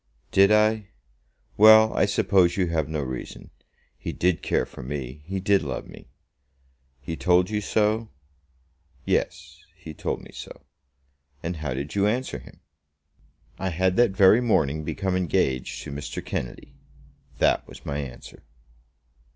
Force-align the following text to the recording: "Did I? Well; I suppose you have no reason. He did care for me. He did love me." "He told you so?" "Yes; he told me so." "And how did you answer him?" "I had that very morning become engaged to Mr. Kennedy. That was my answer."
"Did 0.31 0.51
I? 0.51 0.87
Well; 1.57 1.93
I 1.93 2.05
suppose 2.07 2.57
you 2.57 2.65
have 2.69 2.89
no 2.89 3.01
reason. 3.01 3.51
He 3.99 4.11
did 4.11 4.41
care 4.41 4.65
for 4.65 4.81
me. 4.81 5.21
He 5.27 5.39
did 5.39 5.61
love 5.61 5.87
me." 5.87 6.07
"He 7.01 7.15
told 7.15 7.51
you 7.51 7.61
so?" 7.61 8.09
"Yes; 9.05 9.63
he 9.75 9.93
told 9.93 10.23
me 10.23 10.31
so." 10.33 10.63
"And 11.43 11.57
how 11.57 11.75
did 11.75 11.93
you 11.93 12.07
answer 12.07 12.39
him?" 12.39 12.61
"I 13.59 13.69
had 13.69 13.95
that 13.97 14.09
very 14.09 14.41
morning 14.41 14.83
become 14.83 15.15
engaged 15.15 15.83
to 15.83 15.91
Mr. 15.91 16.25
Kennedy. 16.25 16.73
That 17.37 17.67
was 17.67 17.85
my 17.85 17.99
answer." 17.99 18.41